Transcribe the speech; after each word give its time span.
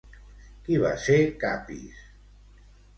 Qui 0.63 0.79
va 0.85 0.95
ser 1.05 1.19
Capis? 1.47 2.05